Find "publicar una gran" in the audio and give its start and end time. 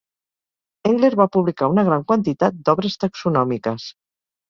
1.37-2.09